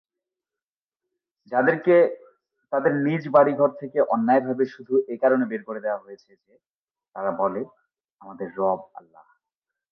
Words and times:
যাদেরকে 1.51 1.95
তাদের 2.73 2.93
নিজ 2.97 3.23
বাড়ি-ঘর 3.29 3.69
থেকে 3.79 3.99
অন্যায়ভাবে 4.07 4.65
শুধু 4.65 4.93
এ 5.07 5.15
কারণে 5.17 5.43
বের 5.45 5.61
করে 5.63 5.79
দেয়া 5.79 6.01
হয়েছে 6.03 6.31
যে, 6.45 6.53
তারা 7.15 7.31
বলে, 7.31 7.61
‘আমাদের 8.21 8.47
রব 8.57 8.79
আল্লাহ’। 8.93 9.25